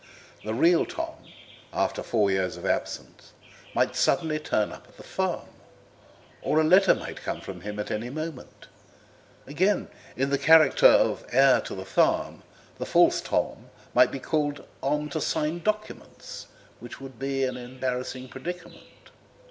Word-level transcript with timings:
The 0.43 0.55
real 0.55 0.83
Tom, 0.83 1.13
after 1.71 2.01
four 2.01 2.31
years 2.31 2.57
of 2.57 2.65
absence, 2.65 3.33
might 3.75 3.95
suddenly 3.95 4.39
turn 4.39 4.71
up 4.71 4.87
at 4.87 4.97
the 4.97 5.03
farm, 5.03 5.45
or 6.41 6.59
a 6.59 6.63
letter 6.63 6.95
might 6.95 7.21
come 7.21 7.39
from 7.39 7.61
him 7.61 7.77
at 7.77 7.91
any 7.91 8.09
moment. 8.09 8.65
Again, 9.45 9.89
in 10.17 10.31
the 10.31 10.39
character 10.39 10.87
of 10.87 11.23
heir 11.31 11.61
to 11.61 11.75
the 11.75 11.85
farm, 11.85 12.41
the 12.79 12.85
false 12.87 13.21
Tom 13.21 13.69
might 13.93 14.11
be 14.11 14.17
called 14.19 14.65
on 14.81 15.07
to 15.09 15.21
sign 15.21 15.59
documents, 15.59 16.47
which 16.79 16.99
would 16.99 17.19
be 17.19 17.43
an 17.43 17.55
embarrassing 17.55 18.27
predicament. 18.27 19.11